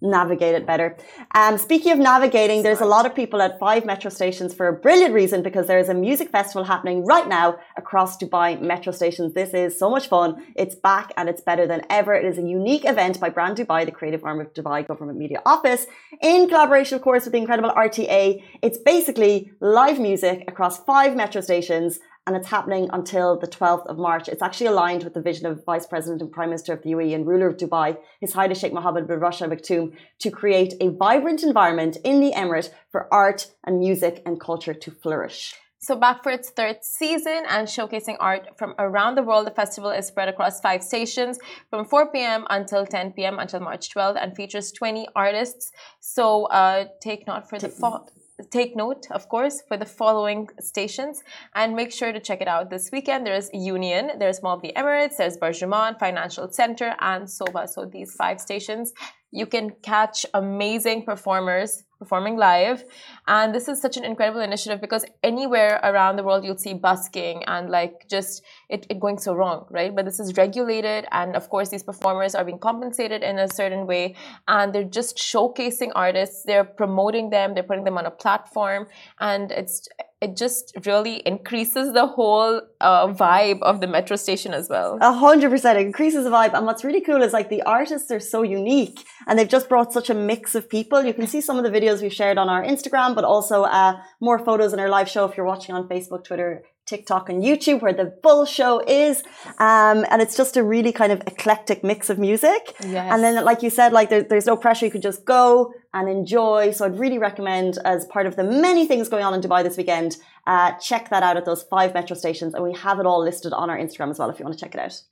navigate 0.00 0.54
it 0.54 0.66
better. 0.66 0.96
Um, 1.34 1.56
speaking 1.56 1.92
of 1.92 1.98
navigating, 1.98 2.62
there's 2.62 2.80
a 2.80 2.86
lot 2.86 3.06
of 3.06 3.14
people 3.14 3.40
at 3.40 3.58
five 3.58 3.84
metro 3.86 4.10
stations 4.10 4.52
for 4.54 4.68
a 4.68 4.72
brilliant 4.72 5.14
reason 5.14 5.42
because 5.42 5.66
there 5.66 5.78
is 5.78 5.88
a 5.88 5.94
music 5.94 6.30
festival 6.30 6.64
happening 6.64 7.04
right 7.04 7.26
now 7.26 7.56
across 7.76 8.18
Dubai 8.18 8.60
metro 8.60 8.92
stations. 8.92 9.32
This 9.32 9.54
is 9.54 9.78
so 9.78 9.88
much 9.88 10.08
fun. 10.08 10.44
It's 10.54 10.74
back 10.74 11.12
and 11.16 11.28
it's 11.28 11.40
better 11.40 11.66
than 11.66 11.82
ever. 11.88 12.14
It 12.14 12.26
is 12.26 12.38
a 12.38 12.42
unique 12.42 12.84
event 12.84 13.18
by 13.20 13.30
Brand 13.30 13.56
Dubai, 13.56 13.86
the 13.86 13.92
creative 13.92 14.22
arm 14.24 14.40
of 14.40 14.52
Dubai 14.52 14.86
Government 14.86 15.18
Media 15.18 15.40
Office, 15.46 15.86
in 16.20 16.48
collaboration, 16.48 16.96
of 16.96 17.02
course, 17.02 17.24
with 17.24 17.32
the 17.32 17.38
incredible 17.38 17.70
RTA. 17.70 18.42
It's 18.62 18.78
basically 18.78 19.52
live 19.60 19.98
music 19.98 20.44
across 20.46 20.84
five 20.84 21.16
metro 21.16 21.40
stations 21.40 22.00
and 22.26 22.36
it's 22.36 22.48
happening 22.48 22.88
until 22.92 23.38
the 23.38 23.46
12th 23.46 23.86
of 23.86 23.98
March. 23.98 24.28
It's 24.28 24.42
actually 24.42 24.66
aligned 24.66 25.04
with 25.04 25.14
the 25.14 25.22
vision 25.22 25.46
of 25.46 25.64
Vice 25.64 25.86
President 25.86 26.20
and 26.20 26.30
Prime 26.30 26.48
Minister 26.48 26.72
of 26.72 26.82
the 26.82 26.90
UAE 26.90 27.14
and 27.14 27.26
ruler 27.26 27.46
of 27.46 27.56
Dubai, 27.56 27.96
His 28.20 28.32
Highness 28.32 28.58
Sheikh 28.58 28.72
Mohammed 28.72 29.06
bin 29.06 29.20
Rashid 29.20 29.50
Al 29.50 29.56
Maktoum, 29.56 29.92
to 30.18 30.30
create 30.30 30.74
a 30.80 30.88
vibrant 30.88 31.44
environment 31.44 31.96
in 32.04 32.20
the 32.20 32.32
Emirate 32.32 32.70
for 32.90 33.12
art 33.12 33.46
and 33.64 33.78
music 33.78 34.22
and 34.26 34.40
culture 34.40 34.74
to 34.74 34.90
flourish. 34.90 35.54
So, 35.78 35.94
back 35.94 36.24
for 36.24 36.32
its 36.32 36.50
third 36.50 36.82
season 36.82 37.44
and 37.48 37.68
showcasing 37.68 38.16
art 38.18 38.58
from 38.58 38.74
around 38.78 39.14
the 39.14 39.22
world, 39.22 39.46
the 39.46 39.52
festival 39.52 39.90
is 39.90 40.06
spread 40.06 40.28
across 40.28 40.60
five 40.60 40.82
stations 40.82 41.38
from 41.70 41.84
4 41.84 42.10
p.m. 42.10 42.44
until 42.50 42.84
10 42.86 43.12
p.m. 43.12 43.38
until 43.38 43.60
March 43.60 43.94
12th 43.94 44.20
and 44.20 44.34
features 44.34 44.72
20 44.72 45.06
artists. 45.14 45.70
So, 46.00 46.46
uh, 46.46 46.86
take 47.00 47.28
note 47.28 47.48
for 47.48 47.58
the 47.60 47.68
fall 47.68 48.10
take 48.50 48.76
note, 48.76 49.06
of 49.10 49.28
course, 49.28 49.62
for 49.66 49.76
the 49.76 49.86
following 49.86 50.48
stations 50.60 51.22
and 51.54 51.74
make 51.74 51.92
sure 51.92 52.12
to 52.12 52.20
check 52.20 52.40
it 52.40 52.48
out 52.48 52.70
this 52.70 52.90
weekend. 52.92 53.26
There's 53.26 53.50
Union, 53.52 54.12
there's 54.18 54.42
Mall 54.42 54.56
of 54.56 54.62
the 54.62 54.72
Emirates, 54.76 55.16
there's 55.16 55.36
Burjuman, 55.38 55.98
Financial 55.98 56.50
Center, 56.50 56.94
and 57.00 57.24
Sobha. 57.24 57.68
So 57.68 57.86
these 57.86 58.14
five 58.14 58.40
stations, 58.40 58.92
you 59.30 59.46
can 59.46 59.70
catch 59.82 60.26
amazing 60.34 61.04
performers 61.04 61.82
performing 61.98 62.36
live. 62.36 62.84
And 63.26 63.54
this 63.54 63.68
is 63.68 63.80
such 63.80 63.96
an 63.96 64.04
incredible 64.04 64.40
initiative 64.40 64.80
because 64.80 65.04
anywhere 65.22 65.80
around 65.82 66.16
the 66.16 66.22
world 66.22 66.44
you'll 66.44 66.58
see 66.58 66.74
busking 66.74 67.44
and 67.44 67.70
like 67.70 68.08
just 68.08 68.42
it, 68.68 68.86
it 68.90 69.00
going 69.00 69.18
so 69.18 69.34
wrong, 69.34 69.66
right? 69.70 69.94
But 69.94 70.04
this 70.04 70.20
is 70.20 70.36
regulated 70.36 71.06
and 71.12 71.36
of 71.36 71.48
course 71.48 71.70
these 71.70 71.82
performers 71.82 72.34
are 72.34 72.44
being 72.44 72.58
compensated 72.58 73.22
in 73.22 73.38
a 73.38 73.48
certain 73.48 73.86
way 73.86 74.14
and 74.46 74.74
they're 74.74 74.84
just 74.84 75.16
showcasing 75.16 75.90
artists, 75.94 76.42
they're 76.44 76.64
promoting 76.64 77.30
them, 77.30 77.54
they're 77.54 77.62
putting 77.62 77.84
them 77.84 77.98
on 77.98 78.06
a 78.06 78.10
platform 78.10 78.86
and 79.20 79.50
it's 79.52 79.88
it 80.20 80.36
just 80.36 80.72
really 80.86 81.16
increases 81.26 81.92
the 81.92 82.06
whole 82.06 82.62
uh, 82.80 83.06
vibe 83.08 83.60
of 83.62 83.80
the 83.80 83.86
metro 83.86 84.16
station 84.16 84.54
as 84.54 84.68
well. 84.68 84.98
A 85.00 85.12
hundred 85.12 85.50
percent, 85.50 85.78
increases 85.78 86.24
the 86.24 86.30
vibe. 86.30 86.54
And 86.54 86.64
what's 86.64 86.84
really 86.84 87.02
cool 87.02 87.22
is 87.22 87.32
like 87.34 87.50
the 87.50 87.62
artists 87.62 88.10
are 88.10 88.20
so 88.20 88.42
unique, 88.42 89.04
and 89.26 89.38
they've 89.38 89.48
just 89.48 89.68
brought 89.68 89.92
such 89.92 90.08
a 90.08 90.14
mix 90.14 90.54
of 90.54 90.70
people. 90.70 91.02
You 91.02 91.12
can 91.12 91.26
see 91.26 91.42
some 91.42 91.58
of 91.58 91.64
the 91.64 91.70
videos 91.70 92.00
we've 92.00 92.12
shared 92.12 92.38
on 92.38 92.48
our 92.48 92.64
Instagram, 92.64 93.14
but 93.14 93.24
also 93.24 93.64
uh, 93.64 94.00
more 94.20 94.38
photos 94.38 94.72
in 94.72 94.80
our 94.80 94.88
live 94.88 95.08
show 95.08 95.26
if 95.26 95.36
you're 95.36 95.46
watching 95.46 95.74
on 95.74 95.86
Facebook, 95.86 96.24
Twitter, 96.24 96.62
TikTok 96.86 97.28
and 97.28 97.42
YouTube, 97.42 97.82
where 97.82 97.92
the 97.92 98.06
Bull 98.22 98.44
show 98.44 98.80
is. 98.86 99.22
Um, 99.58 100.06
and 100.10 100.22
it's 100.22 100.36
just 100.36 100.56
a 100.56 100.62
really 100.62 100.92
kind 100.92 101.12
of 101.12 101.20
eclectic 101.26 101.82
mix 101.82 102.08
of 102.10 102.18
music. 102.18 102.74
Yes. 102.80 103.12
And 103.12 103.22
then, 103.22 103.44
like 103.44 103.62
you 103.62 103.70
said, 103.70 103.92
like 103.92 104.08
there, 104.08 104.22
there's 104.22 104.46
no 104.46 104.56
pressure. 104.56 104.86
You 104.86 104.92
could 104.92 105.02
just 105.02 105.24
go 105.24 105.72
and 105.92 106.08
enjoy. 106.08 106.70
So 106.70 106.84
I'd 106.84 106.98
really 106.98 107.18
recommend, 107.18 107.78
as 107.84 108.06
part 108.06 108.26
of 108.26 108.36
the 108.36 108.44
many 108.44 108.86
things 108.86 109.08
going 109.08 109.24
on 109.24 109.34
in 109.34 109.40
Dubai 109.40 109.62
this 109.64 109.76
weekend, 109.76 110.16
uh, 110.46 110.72
check 110.78 111.10
that 111.10 111.22
out 111.22 111.36
at 111.36 111.44
those 111.44 111.64
five 111.64 111.92
metro 111.92 112.16
stations. 112.16 112.54
And 112.54 112.62
we 112.62 112.72
have 112.74 113.00
it 113.00 113.06
all 113.06 113.22
listed 113.22 113.52
on 113.52 113.68
our 113.68 113.78
Instagram 113.78 114.10
as 114.10 114.18
well 114.18 114.30
if 114.30 114.38
you 114.38 114.44
want 114.44 114.56
to 114.58 114.64
check 114.64 114.74
it 114.74 114.80
out. 114.80 115.02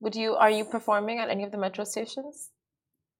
Would 0.00 0.16
you 0.16 0.34
are 0.34 0.50
you 0.50 0.64
performing 0.64 1.18
at 1.18 1.30
any 1.30 1.44
of 1.44 1.52
the 1.52 1.58
metro 1.58 1.84
stations? 1.84 2.50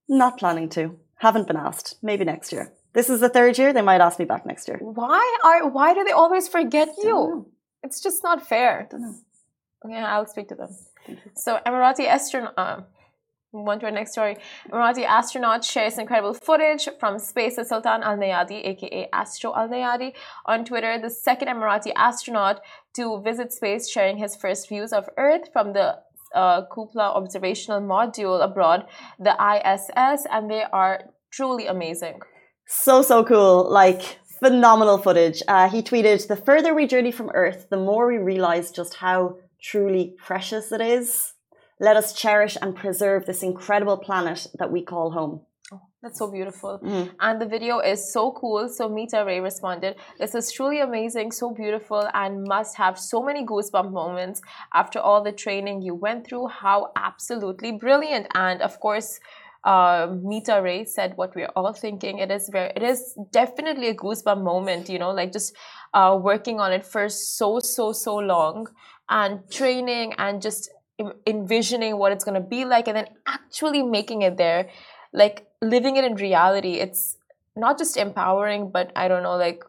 Not 0.07 0.37
planning 0.37 0.69
to. 0.69 0.99
Haven't 1.15 1.47
been 1.47 1.57
asked. 1.57 1.97
Maybe 2.03 2.25
next 2.25 2.51
year. 2.51 2.73
This 2.95 3.09
is 3.09 3.19
the 3.19 3.29
third 3.29 3.57
year. 3.57 3.73
They 3.73 3.81
might 3.81 4.01
ask 4.01 4.17
me 4.17 4.25
back 4.25 4.45
next 4.45 4.67
year. 4.69 4.79
Why 4.81 5.37
are 5.43 5.67
why 5.67 5.93
do 5.93 6.03
they 6.03 6.13
always 6.13 6.47
forget 6.47 6.89
you? 7.03 7.09
know. 7.09 7.47
It's 7.83 8.01
just 8.01 8.23
not 8.23 8.47
fair. 8.47 8.87
Don't 8.89 9.01
know. 9.01 9.15
Yeah, 9.87 10.11
I'll 10.11 10.25
speak 10.25 10.47
to 10.47 10.55
them. 10.55 10.69
So 11.35 11.59
Emirati 11.67 12.07
astronaut. 12.07 12.53
Uh, 12.57 12.81
move 13.53 13.67
on 13.67 13.79
to 13.79 13.85
our 13.85 13.91
next 13.91 14.13
story. 14.13 14.37
Emirati 14.71 15.05
astronaut 15.05 15.63
shares 15.63 15.97
incredible 15.97 16.33
footage 16.33 16.87
from 16.99 17.19
space 17.19 17.57
with 17.57 17.67
Sultan 17.67 18.01
Al 18.01 18.17
Neyadi, 18.17 18.65
aka 18.65 19.09
Astro 19.13 19.53
Al 19.55 19.67
Neyadi, 19.69 20.13
on 20.45 20.65
Twitter. 20.65 20.97
The 20.97 21.09
second 21.09 21.49
Emirati 21.49 21.91
astronaut 21.95 22.61
to 22.95 23.21
visit 23.21 23.51
space, 23.51 23.89
sharing 23.89 24.17
his 24.17 24.35
first 24.35 24.69
views 24.69 24.93
of 24.93 25.09
Earth 25.17 25.49
from 25.53 25.73
the 25.73 25.99
uh, 26.33 26.63
Cupola 26.73 27.11
observational 27.11 27.81
module 27.81 28.43
abroad, 28.43 28.85
the 29.19 29.35
ISS, 29.53 30.25
and 30.31 30.49
they 30.49 30.63
are 30.63 31.09
truly 31.31 31.67
amazing. 31.67 32.19
So, 32.67 33.01
so 33.01 33.23
cool. 33.23 33.69
Like, 33.69 34.19
phenomenal 34.39 34.97
footage. 34.97 35.41
Uh, 35.47 35.69
he 35.69 35.81
tweeted, 35.81 36.27
The 36.27 36.35
further 36.35 36.73
we 36.73 36.87
journey 36.87 37.11
from 37.11 37.31
Earth, 37.33 37.67
the 37.69 37.77
more 37.77 38.07
we 38.07 38.17
realize 38.17 38.71
just 38.71 38.95
how 38.95 39.37
truly 39.61 40.15
precious 40.17 40.71
it 40.71 40.81
is. 40.81 41.33
Let 41.79 41.97
us 41.97 42.13
cherish 42.13 42.57
and 42.61 42.75
preserve 42.75 43.25
this 43.25 43.43
incredible 43.43 43.97
planet 43.97 44.47
that 44.57 44.71
we 44.71 44.81
call 44.81 45.11
home. 45.11 45.41
That's 46.05 46.19
so 46.19 46.29
beautiful. 46.31 46.79
Mm. 46.83 47.09
And 47.19 47.41
the 47.41 47.47
video 47.47 47.79
is 47.79 48.13
so 48.13 48.31
cool. 48.33 48.69
So 48.69 48.87
Mita 48.87 49.23
Ray 49.25 49.39
responded, 49.39 49.95
This 50.19 50.35
is 50.35 50.51
truly 50.51 50.79
amazing, 50.79 51.31
so 51.31 51.49
beautiful, 51.49 52.07
and 52.13 52.43
must 52.43 52.77
have 52.77 52.99
so 52.99 53.23
many 53.23 53.43
goosebump 53.43 53.91
moments 53.91 54.39
after 54.71 54.99
all 54.99 55.23
the 55.23 55.31
training 55.31 55.81
you 55.81 55.95
went 55.95 56.27
through. 56.27 56.49
How 56.49 56.91
absolutely 56.95 57.71
brilliant. 57.71 58.27
And 58.35 58.61
of 58.61 58.79
course, 58.79 59.19
uh, 59.65 60.07
Mita 60.21 60.61
Ray 60.61 60.85
said 60.85 61.13
what 61.15 61.35
we're 61.35 61.51
all 61.55 61.73
thinking. 61.73 62.19
It 62.19 62.31
is 62.31 62.49
very, 62.49 62.71
it 62.75 62.83
is 62.83 63.17
definitely 63.31 63.89
a 63.89 63.95
goosebump 63.95 64.43
moment, 64.43 64.89
you 64.89 64.99
know, 64.99 65.11
like 65.11 65.33
just 65.33 65.55
uh, 65.93 66.17
working 66.21 66.59
on 66.59 66.71
it 66.71 66.85
for 66.85 67.09
so, 67.09 67.59
so, 67.59 67.91
so 67.91 68.15
long 68.15 68.67
and 69.09 69.49
training 69.51 70.13
and 70.17 70.41
just 70.41 70.69
envisioning 71.27 71.97
what 71.97 72.11
it's 72.11 72.23
going 72.23 72.41
to 72.41 72.47
be 72.47 72.63
like 72.63 72.87
and 72.87 72.95
then 72.95 73.07
actually 73.27 73.83
making 73.83 74.21
it 74.21 74.37
there 74.37 74.69
like 75.13 75.45
living 75.61 75.97
it 75.97 76.05
in 76.05 76.15
reality 76.15 76.75
it's 76.75 77.17
not 77.57 77.77
just 77.77 77.97
empowering 77.97 78.69
but 78.71 78.93
i 78.95 79.07
don't 79.09 79.21
know 79.21 79.35
like 79.35 79.63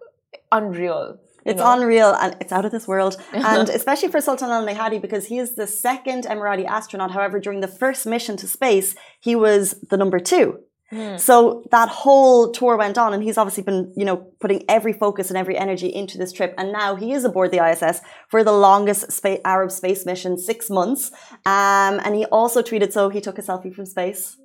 unreal 0.53 1.19
It's 1.47 1.59
know? 1.59 1.73
unreal 1.75 2.13
and 2.15 2.37
it's 2.41 2.53
out 2.53 2.65
of 2.65 2.73
this 2.73 2.87
world. 2.87 3.17
And 3.33 3.69
especially 3.69 4.09
for 4.09 4.21
Sultan 4.21 4.51
Al 4.51 4.67
Neyadi 4.67 5.01
because 5.01 5.27
he 5.27 5.39
is 5.39 5.55
the 5.55 5.67
second 5.67 6.25
Emirati 6.25 6.67
astronaut. 6.67 7.13
However, 7.13 7.39
during 7.39 7.61
the 7.61 7.69
first 7.69 8.07
mission 8.07 8.37
to 8.39 8.47
space, 8.49 8.95
he 9.21 9.35
was 9.37 9.75
the 9.91 9.97
number 9.97 10.19
two. 10.19 10.59
Hmm. 10.91 11.17
So 11.17 11.65
that 11.73 11.89
whole 11.89 12.53
tour 12.53 12.77
went 12.77 12.97
on, 12.97 13.13
and 13.13 13.23
he's 13.23 13.37
obviously 13.37 13.65
been, 13.65 13.93
you 13.97 14.05
know, 14.05 14.19
putting 14.39 14.65
every 14.69 14.93
focus 14.93 15.31
and 15.31 15.37
every 15.37 15.57
energy 15.57 15.89
into 15.93 16.17
this 16.17 16.33
trip. 16.33 16.55
And 16.57 16.73
now 16.73 16.95
he 16.95 17.13
is 17.13 17.25
aboard 17.25 17.51
the 17.51 17.65
ISS 17.65 18.01
for 18.29 18.45
the 18.45 18.53
longest 18.53 19.11
spa- 19.11 19.39
Arab 19.45 19.73
space 19.73 20.07
mission, 20.07 20.39
six 20.39 20.71
months. 20.71 21.11
Um, 21.45 22.01
and 22.05 22.15
he 22.15 22.25
also 22.27 22.63
tweeted, 22.63 22.93
so 22.93 23.09
he 23.09 23.21
took 23.21 23.39
a 23.39 23.43
selfie 23.43 23.75
from 23.75 23.87
space, 23.87 24.37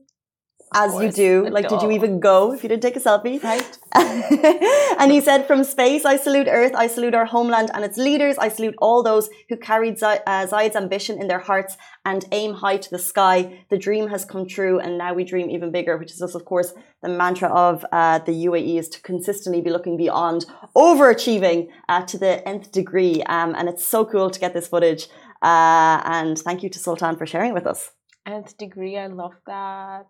as 0.74 0.94
you 1.02 1.12
do. 1.12 1.50
Like, 1.50 1.68
did 1.68 1.82
you 1.82 1.92
even 1.92 2.20
go 2.20 2.54
if 2.54 2.64
you 2.64 2.70
didn't 2.70 2.84
take 2.84 2.96
a 2.96 3.00
selfie? 3.00 3.42
Right. 3.44 3.78
and 5.00 5.12
he 5.12 5.20
said, 5.20 5.46
From 5.46 5.64
space, 5.64 6.06
I 6.06 6.16
salute 6.16 6.48
Earth, 6.50 6.74
I 6.76 6.88
salute 6.88 7.14
our 7.14 7.26
homeland 7.26 7.72
and 7.74 7.84
its 7.84 7.98
leaders. 7.98 8.38
I 8.38 8.48
salute 8.48 8.76
all 8.78 9.04
those 9.04 9.30
who 9.50 9.58
carried 9.58 9.98
Zai- 9.98 10.22
uh, 10.26 10.46
Zayed's 10.48 10.76
ambition 10.76 11.20
in 11.20 11.28
their 11.28 11.40
hearts 11.40 11.78
and 12.06 12.26
aim 12.32 12.54
high 12.54 12.78
to 12.78 12.90
the 12.90 13.00
sky. 13.00 13.66
The 13.70 13.78
dream 13.78 14.08
has 14.08 14.24
come 14.26 14.48
true, 14.48 14.80
and 14.80 14.98
now 14.98 15.14
we 15.14 15.24
dream 15.24 15.50
even 15.50 15.72
bigger, 15.72 15.98
which 15.98 16.12
is 16.12 16.22
of 16.22 16.46
course, 16.46 16.74
the 17.02 17.10
mantra 17.10 17.50
of 17.50 17.86
uh, 17.92 18.20
the 18.20 18.46
UAE 18.46 18.80
is 18.80 18.88
to 18.90 19.02
consistently 19.02 19.62
be 19.62 19.70
looking 19.72 19.98
beyond, 19.98 20.46
overachieving 20.76 21.68
uh, 21.90 22.06
to 22.06 22.18
the 22.18 22.48
nth 22.48 22.72
degree. 22.72 23.24
Um, 23.24 23.56
and 23.58 23.68
it's 23.68 23.86
so 23.86 24.06
cool 24.06 24.30
to 24.30 24.40
get 24.40 24.54
this 24.54 24.68
footage. 24.68 25.08
Uh, 25.42 26.02
and 26.06 26.38
thank 26.38 26.62
you 26.64 26.70
to 26.70 26.80
Sultan 26.80 27.18
for 27.18 27.26
sharing 27.26 27.54
with 27.54 27.66
us. 27.66 27.92
nth 28.28 28.56
degree 28.58 28.98
i 28.98 29.08
love 29.08 29.34
that 29.48 30.06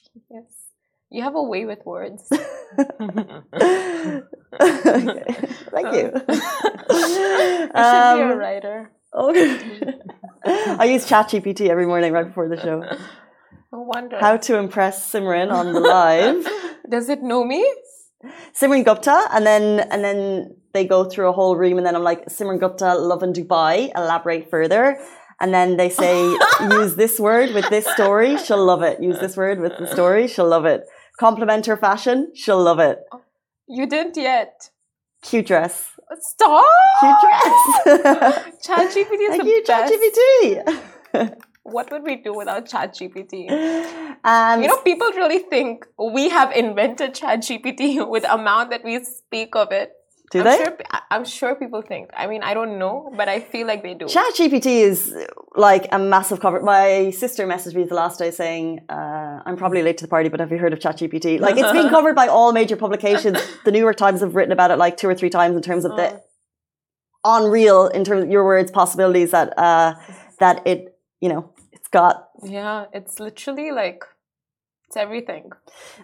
genius 0.00 0.52
you 1.10 1.22
have 1.22 1.34
a 1.34 1.42
way 1.42 1.64
with 1.64 1.84
words 1.84 2.22
Okay. 2.30 4.22
Thank 5.72 5.88
you. 5.96 6.12
you 6.28 7.84
should 7.90 8.06
be 8.14 8.20
a 8.20 8.32
Um, 8.32 8.38
writer 8.38 8.90
Okay. 9.14 9.48
I 10.80 10.84
use 10.86 11.06
ChatGPT 11.08 11.68
every 11.68 11.86
morning 11.86 12.12
right 12.12 12.26
before 12.26 12.48
the 12.48 12.56
show. 12.56 12.80
no 13.72 13.80
wonder 13.82 14.18
How 14.18 14.36
to 14.38 14.58
impress 14.58 15.12
Simran 15.12 15.52
on 15.52 15.72
the 15.72 15.80
live. 15.80 16.46
does 16.88 17.08
it 17.08 17.22
know 17.22 17.44
me 17.44 17.60
Simran 18.58 18.84
Gupta, 18.84 19.16
and 19.32 19.44
then 19.44 19.80
and 19.92 20.02
then 20.04 20.56
they 20.72 20.84
go 20.86 21.04
through 21.04 21.28
a 21.28 21.32
whole 21.32 21.56
room, 21.56 21.76
and 21.78 21.84
then 21.86 21.94
I'm 21.96 22.04
like, 22.04 22.26
Simran 22.26 22.60
Gupta, 22.60 22.94
Lovin 22.94 23.32
Dubai, 23.32 23.90
elaborate 23.96 24.48
further. 24.48 24.98
And 25.42 25.52
then 25.52 25.76
they 25.76 25.90
say, 25.90 26.16
use 26.78 26.94
this 26.94 27.18
word 27.20 27.52
with 27.52 27.68
this 27.68 27.86
story, 27.96 28.38
she'll 28.38 28.64
love 28.64 28.82
it. 28.82 29.02
Use 29.02 29.18
this 29.18 29.36
word 29.36 29.58
with 29.60 29.76
the 29.78 29.86
story, 29.88 30.28
she'll 30.28 30.48
love 30.48 30.64
it. 30.64 30.82
Compliment 31.18 31.66
her 31.66 31.76
fashion, 31.76 32.30
she'll 32.34 32.62
love 32.62 32.78
it. 32.78 32.98
you 33.68 33.86
didn't 33.86 34.16
yet 34.16 34.70
Cute 35.22 35.46
dress. 35.46 35.74
stop 36.20 36.64
Cute 37.00 37.20
dress. 37.24 38.56
ChatGPT 38.66 39.20
is 39.28 39.28
Thank 39.30 39.42
the 39.42 39.48
you, 39.50 39.62
best. 39.66 39.92
ChatGPT. 39.92 41.36
What 41.64 41.92
would 41.92 42.02
we 42.02 42.16
do 42.16 42.32
without 42.34 42.66
ChatGPT? 42.68 43.48
Um, 44.24 44.62
You 44.62 44.68
know, 44.68 44.78
people 44.78 45.08
really 45.12 45.38
think 45.38 45.86
we 45.96 46.28
have 46.28 46.50
invented 46.52 47.14
ChatGPT 47.14 48.08
with 48.08 48.24
the 48.24 48.34
amount 48.34 48.70
that 48.70 48.82
we 48.84 49.02
speak 49.04 49.54
of 49.54 49.70
it. 49.70 49.92
Do 50.32 50.38
I'm 50.38 50.44
they? 50.46 50.56
Sure, 50.56 50.78
I'm 51.10 51.24
sure 51.26 51.54
people 51.54 51.82
think. 51.82 52.08
I 52.16 52.26
mean, 52.26 52.42
I 52.42 52.54
don't 52.54 52.78
know, 52.78 53.12
but 53.14 53.28
I 53.28 53.40
feel 53.40 53.66
like 53.66 53.82
they 53.82 53.92
do. 53.92 54.06
ChatGPT 54.06 54.66
is 54.80 55.14
like 55.54 55.86
a 55.92 55.98
massive 55.98 56.40
cover. 56.40 56.58
My 56.62 57.10
sister 57.10 57.46
messaged 57.46 57.74
me 57.74 57.84
the 57.84 57.94
last 57.94 58.18
day 58.18 58.30
saying, 58.30 58.80
uh, 58.88 59.42
"I'm 59.44 59.58
probably 59.58 59.82
late 59.82 59.98
to 59.98 60.04
the 60.04 60.08
party, 60.08 60.30
but 60.30 60.40
have 60.40 60.50
you 60.50 60.56
heard 60.56 60.72
of 60.72 60.78
ChatGPT?" 60.78 61.38
Like 61.38 61.58
it's 61.58 61.72
been 61.72 61.90
covered 61.96 62.16
by 62.16 62.28
all 62.28 62.52
major 62.52 62.76
publications. 62.76 63.38
The 63.66 63.72
New 63.72 63.78
York 63.78 63.96
Times 63.96 64.20
have 64.20 64.34
written 64.34 64.52
about 64.52 64.70
it 64.70 64.78
like 64.78 64.96
two 64.96 65.06
or 65.06 65.14
three 65.14 65.28
times 65.28 65.54
in 65.54 65.60
terms 65.60 65.84
of 65.84 65.96
the 65.96 66.22
unreal, 67.24 67.88
in 67.88 68.02
terms 68.02 68.24
of 68.24 68.30
your 68.30 68.46
words, 68.46 68.70
possibilities 68.70 69.32
that 69.32 69.52
uh, 69.58 69.96
that 70.40 70.66
it, 70.66 70.96
you 71.20 71.28
know, 71.28 71.52
it's 71.72 71.88
got, 71.88 72.30
yeah, 72.42 72.86
it's 72.94 73.20
literally 73.20 73.70
like 73.70 74.02
it's 74.92 74.98
everything. 74.98 75.50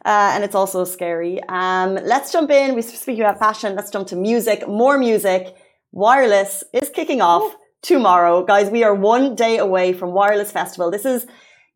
uh, 0.07 0.33
and 0.35 0.43
it's 0.43 0.55
also 0.55 0.85
scary. 0.85 1.41
Um, 1.49 1.97
let's 1.97 2.33
jump 2.33 2.51
in. 2.51 2.75
We 2.75 2.81
speaking 2.81 3.21
about 3.23 3.39
fashion. 3.39 3.77
Let's 3.77 3.91
jump 3.91 4.09
to 4.09 4.17
music. 4.17 4.67
More 4.67 4.97
music. 4.97 5.55
Wireless 5.93 6.65
is 6.73 6.89
kicking 6.89 7.21
off 7.21 7.55
tomorrow, 7.83 8.45
guys. 8.47 8.71
We 8.71 8.85
are 8.85 8.95
one 8.95 9.35
day 9.35 9.59
away 9.59 9.93
from 9.93 10.13
Wireless 10.13 10.51
Festival. 10.53 10.91
This 10.91 11.05
is 11.05 11.27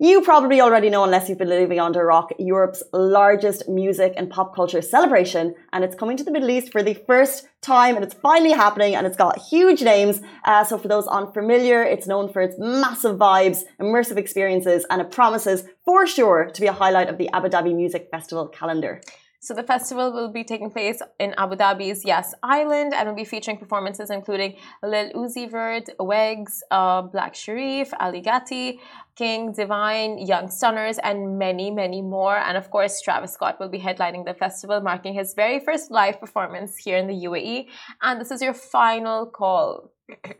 you 0.02 0.20
probably 0.20 0.60
already 0.60 0.90
know, 0.90 1.04
unless 1.04 1.28
you've 1.28 1.38
been 1.38 1.48
living 1.48 1.78
under 1.78 2.00
a 2.00 2.04
rock, 2.04 2.32
Europe's 2.36 2.82
largest 2.92 3.68
music 3.68 4.12
and 4.16 4.28
pop 4.28 4.52
culture 4.52 4.82
celebration. 4.82 5.54
And 5.72 5.84
it's 5.84 5.94
coming 5.94 6.16
to 6.16 6.24
the 6.24 6.32
Middle 6.32 6.50
East 6.50 6.72
for 6.72 6.82
the 6.82 6.94
first 6.94 7.46
time, 7.60 7.94
and 7.94 8.04
it's 8.04 8.14
finally 8.14 8.50
happening, 8.50 8.96
and 8.96 9.06
it's 9.06 9.16
got 9.16 9.38
huge 9.38 9.80
names. 9.80 10.20
Uh, 10.44 10.64
so, 10.64 10.76
for 10.76 10.88
those 10.88 11.06
unfamiliar, 11.06 11.84
it's 11.84 12.08
known 12.08 12.32
for 12.32 12.42
its 12.42 12.56
massive 12.58 13.16
vibes, 13.16 13.62
immersive 13.80 14.16
experiences, 14.16 14.84
and 14.90 15.00
it 15.00 15.12
promises 15.12 15.62
for 15.84 16.04
sure 16.04 16.50
to 16.52 16.60
be 16.60 16.66
a 16.66 16.72
highlight 16.72 17.08
of 17.08 17.16
the 17.16 17.30
Abu 17.32 17.48
Dhabi 17.48 17.72
Music 17.72 18.08
Festival 18.10 18.48
calendar. 18.48 19.00
So 19.44 19.54
the 19.54 19.64
festival 19.64 20.12
will 20.12 20.28
be 20.28 20.44
taking 20.44 20.70
place 20.70 21.02
in 21.18 21.34
Abu 21.36 21.56
Dhabi's 21.56 22.04
Yas 22.04 22.32
Island 22.44 22.94
and 22.94 23.08
will 23.08 23.16
be 23.16 23.24
featuring 23.24 23.56
performances 23.58 24.08
including 24.08 24.54
Lil 24.84 25.10
Uzi 25.14 25.50
Vert, 25.50 25.86
Wegz, 25.98 26.60
uh, 26.70 27.02
Black 27.02 27.34
Sherif, 27.34 27.88
Ali 27.98 28.22
Gatie, 28.22 28.78
King, 29.16 29.52
Divine, 29.52 30.18
Young 30.18 30.48
Stunners, 30.48 30.98
and 30.98 31.40
many, 31.40 31.72
many 31.72 32.02
more. 32.02 32.36
And 32.36 32.56
of 32.56 32.70
course, 32.70 33.00
Travis 33.00 33.32
Scott 33.32 33.58
will 33.58 33.68
be 33.68 33.80
headlining 33.80 34.24
the 34.24 34.34
festival, 34.34 34.80
marking 34.80 35.12
his 35.12 35.34
very 35.34 35.58
first 35.58 35.90
live 35.90 36.20
performance 36.20 36.76
here 36.76 36.96
in 36.96 37.08
the 37.08 37.24
UAE. 37.26 37.66
And 38.00 38.20
this 38.20 38.30
is 38.30 38.42
your 38.42 38.54
final 38.54 39.26
call. 39.26 39.90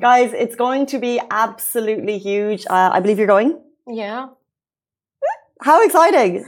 Guys, 0.00 0.32
it's 0.32 0.56
going 0.56 0.86
to 0.86 0.98
be 0.98 1.20
absolutely 1.30 2.16
huge. 2.16 2.64
Uh, 2.64 2.92
I 2.94 3.00
believe 3.00 3.18
you're 3.18 3.26
going. 3.26 3.60
yeah. 3.86 4.28
How 5.60 5.84
exciting! 5.84 6.46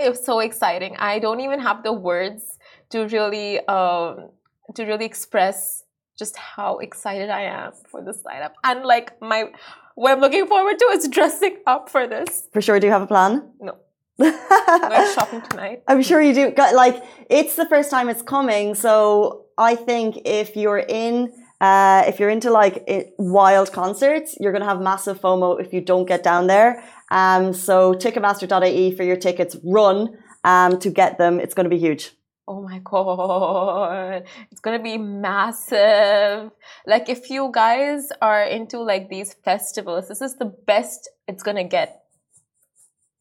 It 0.00 0.10
was 0.10 0.24
so 0.24 0.40
exciting. 0.40 0.96
I 0.98 1.18
don't 1.18 1.40
even 1.40 1.60
have 1.60 1.82
the 1.82 1.92
words 1.92 2.58
to 2.90 3.06
really 3.06 3.58
um, 3.66 4.30
to 4.74 4.84
really 4.84 5.06
express 5.06 5.84
just 6.18 6.36
how 6.36 6.78
excited 6.78 7.30
I 7.30 7.42
am 7.42 7.72
for 7.90 8.02
this 8.02 8.22
lineup. 8.22 8.52
And 8.64 8.84
like 8.84 9.20
my 9.20 9.50
what 9.94 10.12
I'm 10.12 10.20
looking 10.20 10.46
forward 10.46 10.78
to 10.78 10.84
is 10.86 11.08
dressing 11.08 11.58
up 11.66 11.88
for 11.88 12.06
this. 12.06 12.48
For 12.52 12.60
sure, 12.60 12.78
do 12.80 12.86
you 12.86 12.92
have 12.92 13.02
a 13.02 13.06
plan? 13.06 13.50
No. 13.60 13.76
Going 14.20 15.14
shopping 15.14 15.42
tonight. 15.48 15.82
I'm 15.88 16.02
sure 16.02 16.20
you 16.20 16.34
do. 16.34 16.52
Like, 16.74 17.02
it's 17.30 17.56
the 17.56 17.64
first 17.66 17.90
time 17.90 18.10
it's 18.10 18.20
coming. 18.20 18.74
So 18.74 19.46
I 19.56 19.74
think 19.74 20.22
if 20.26 20.56
you're 20.56 20.78
in, 20.78 21.32
uh, 21.60 22.04
if 22.06 22.18
you're 22.18 22.30
into 22.30 22.50
like 22.50 22.84
it, 22.86 23.14
wild 23.18 23.72
concerts, 23.72 24.36
you're 24.40 24.52
going 24.52 24.62
to 24.62 24.68
have 24.68 24.80
massive 24.80 25.20
FOMO 25.20 25.60
if 25.60 25.72
you 25.72 25.80
don't 25.80 26.06
get 26.06 26.22
down 26.22 26.46
there. 26.46 26.82
Um, 27.10 27.52
so 27.52 27.92
ticketmaster.ie 27.92 28.96
for 28.96 29.02
your 29.02 29.16
tickets, 29.16 29.56
run, 29.64 30.16
um, 30.44 30.78
to 30.78 30.90
get 30.90 31.18
them. 31.18 31.40
It's 31.40 31.54
going 31.54 31.64
to 31.64 31.70
be 31.70 31.78
huge. 31.78 32.12
Oh 32.50 32.62
my 32.62 32.80
god. 32.82 34.24
It's 34.50 34.60
gonna 34.60 34.82
be 34.82 34.98
massive. 34.98 36.50
Like 36.84 37.08
if 37.08 37.30
you 37.30 37.48
guys 37.52 38.10
are 38.20 38.42
into 38.42 38.80
like 38.80 39.08
these 39.08 39.34
festivals, 39.44 40.08
this 40.08 40.20
is 40.20 40.34
the 40.34 40.46
best 40.66 41.08
it's 41.28 41.44
gonna 41.44 41.62
get 41.62 42.02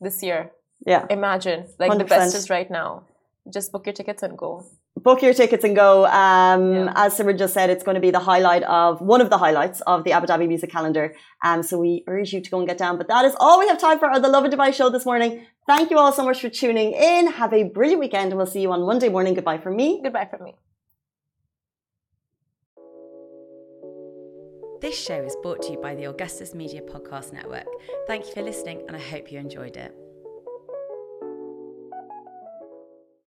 this 0.01 0.23
year. 0.23 0.49
Yeah. 0.83 1.05
Imagine. 1.11 1.67
Like 1.77 1.95
the 1.99 2.05
best 2.05 2.33
is 2.35 2.49
right 2.49 2.71
now. 2.71 3.03
Just 3.53 3.71
book 3.71 3.85
your 3.85 3.93
tickets 3.93 4.23
and 4.23 4.35
go. 4.35 4.65
Book 5.09 5.23
your 5.23 5.33
tickets 5.33 5.63
and 5.67 5.75
go. 5.75 6.05
Um, 6.05 6.63
Yeah. 6.73 6.93
As 7.03 7.17
Simran 7.17 7.37
just 7.43 7.53
said, 7.57 7.67
it's 7.73 7.85
going 7.87 7.99
to 8.01 8.05
be 8.07 8.11
the 8.17 8.23
highlight 8.31 8.63
of 8.81 9.01
one 9.13 9.21
of 9.25 9.29
the 9.33 9.39
highlights 9.45 9.81
of 9.93 10.03
the 10.05 10.11
Abu 10.17 10.27
Dhabi 10.31 10.47
music 10.47 10.69
calendar. 10.77 11.05
Um, 11.43 11.63
so 11.63 11.79
we 11.85 11.91
urge 12.15 12.31
you 12.33 12.41
to 12.45 12.49
go 12.53 12.57
and 12.59 12.67
get 12.71 12.77
down. 12.77 12.93
But 13.01 13.07
that 13.13 13.25
is 13.29 13.35
all 13.39 13.57
we 13.63 13.67
have 13.71 13.79
time 13.79 13.97
for 13.97 14.07
on 14.15 14.21
the 14.21 14.31
Lovin 14.35 14.51
Dubai 14.51 14.71
show 14.79 14.89
this 14.95 15.05
morning. 15.11 15.31
Thank 15.71 15.89
you 15.91 15.97
all 15.97 16.11
so 16.11 16.23
much 16.23 16.41
for 16.41 16.49
tuning 16.49 16.91
in. 16.93 17.31
Have 17.41 17.53
a 17.53 17.63
brilliant 17.63 18.01
weekend, 18.05 18.27
and 18.31 18.37
we'll 18.37 18.51
see 18.55 18.61
you 18.61 18.71
on 18.71 18.81
Monday 18.91 19.09
morning. 19.09 19.33
Goodbye 19.33 19.57
from 19.57 19.75
me. 19.81 19.87
Goodbye 20.03 20.27
from 20.31 20.43
me. 20.43 20.53
This 24.81 24.97
show 25.07 25.21
is 25.29 25.35
brought 25.43 25.61
to 25.63 25.71
you 25.73 25.79
by 25.87 25.95
the 25.95 26.05
Augustus 26.05 26.53
Media 26.53 26.81
Podcast 26.81 27.33
Network. 27.33 27.67
Thank 28.07 28.27
you 28.27 28.33
for 28.33 28.43
listening, 28.43 28.83
and 28.87 28.95
I 28.95 28.99
hope 28.99 29.31
you 29.31 29.39
enjoyed 29.39 29.75
it. 29.75 29.93